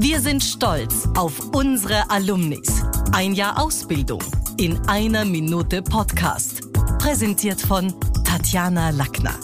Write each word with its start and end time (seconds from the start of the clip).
Wir 0.00 0.20
sind 0.20 0.44
stolz 0.44 1.08
auf 1.16 1.52
unsere 1.52 2.08
Alumnis. 2.08 2.84
Ein 3.10 3.32
Jahr 3.34 3.60
Ausbildung 3.60 4.22
in 4.56 4.78
einer 4.86 5.24
Minute 5.24 5.82
Podcast. 5.82 6.72
Präsentiert 7.00 7.60
von 7.60 7.92
Tatjana 8.22 8.90
Lackner. 8.90 9.34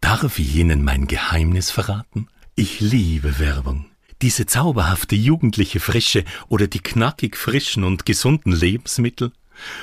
Darf 0.00 0.38
ich 0.38 0.56
Ihnen 0.56 0.82
mein 0.82 1.06
Geheimnis 1.08 1.70
verraten? 1.70 2.28
Ich 2.54 2.80
liebe 2.80 3.38
Werbung. 3.38 3.84
Diese 4.22 4.46
zauberhafte 4.46 5.16
jugendliche 5.16 5.78
Frische 5.78 6.24
oder 6.48 6.68
die 6.68 6.80
knackig 6.80 7.36
frischen 7.36 7.84
und 7.84 8.06
gesunden 8.06 8.52
Lebensmittel? 8.52 9.32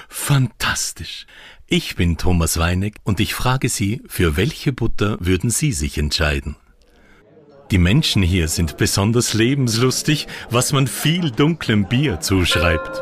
Fantastisch. 0.10 1.26
Ich 1.68 1.96
bin 1.96 2.18
Thomas 2.18 2.58
Weineck 2.58 2.96
und 3.04 3.20
ich 3.20 3.34
frage 3.34 3.70
Sie, 3.70 4.02
für 4.08 4.36
welche 4.38 4.74
Butter 4.74 5.18
würden 5.20 5.50
Sie 5.50 5.72
sich 5.72 5.98
entscheiden? 5.98 6.56
Die 7.72 7.78
Menschen 7.78 8.22
hier 8.22 8.50
sind 8.50 8.76
besonders 8.76 9.34
lebenslustig, 9.34 10.28
was 10.50 10.74
man 10.74 10.88
viel 10.88 11.32
dunklem 11.32 11.88
Bier 11.88 12.20
zuschreibt. 12.20 13.02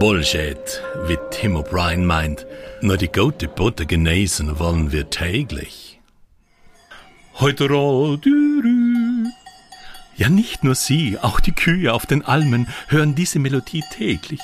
Bullshit, 0.00 0.82
wie 1.06 1.18
Tim 1.30 1.56
O'Brien 1.56 2.04
meint. 2.04 2.44
Nur 2.80 2.96
die 2.96 3.06
gute 3.08 3.46
Butter 3.46 3.84
genesen 3.84 4.58
wollen 4.58 4.90
wir 4.90 5.10
täglich. 5.10 6.00
Heute 7.34 7.68
Rodürü. 7.68 9.26
Ja, 10.16 10.28
nicht 10.28 10.64
nur 10.64 10.74
Sie, 10.74 11.16
auch 11.20 11.38
die 11.38 11.52
Kühe 11.52 11.92
auf 11.94 12.04
den 12.04 12.24
Almen 12.24 12.66
hören 12.88 13.14
diese 13.14 13.38
Melodie 13.38 13.84
täglich. 13.92 14.40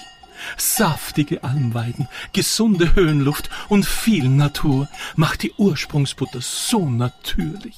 Saftige 0.56 1.44
Almweiden, 1.44 2.08
gesunde 2.32 2.94
Höhenluft 2.94 3.50
und 3.68 3.86
viel 3.86 4.28
Natur 4.28 4.88
macht 5.16 5.42
die 5.42 5.52
Ursprungsbutter 5.56 6.40
so 6.40 6.88
natürlich. 6.88 7.76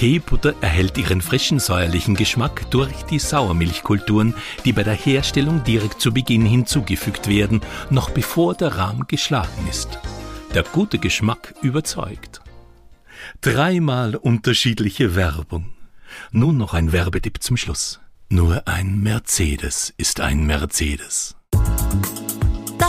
Teebutter 0.00 0.54
erhält 0.62 0.96
ihren 0.96 1.20
frischen 1.20 1.58
säuerlichen 1.58 2.14
Geschmack 2.14 2.70
durch 2.70 3.02
die 3.10 3.18
Sauermilchkulturen, 3.18 4.34
die 4.64 4.72
bei 4.72 4.82
der 4.82 4.94
Herstellung 4.94 5.62
direkt 5.62 6.00
zu 6.00 6.14
Beginn 6.14 6.46
hinzugefügt 6.46 7.28
werden, 7.28 7.60
noch 7.90 8.08
bevor 8.08 8.54
der 8.54 8.78
Rahm 8.78 9.06
geschlagen 9.08 9.68
ist. 9.68 9.98
Der 10.54 10.62
gute 10.62 10.98
Geschmack 10.98 11.54
überzeugt. 11.60 12.40
Dreimal 13.42 14.16
unterschiedliche 14.16 15.16
Werbung. 15.16 15.74
Nun 16.32 16.56
noch 16.56 16.72
ein 16.72 16.92
Werbetipp 16.92 17.42
zum 17.42 17.58
Schluss. 17.58 18.00
Nur 18.30 18.66
ein 18.66 19.00
Mercedes 19.00 19.92
ist 19.98 20.20
ein 20.20 20.46
Mercedes. 20.46 21.36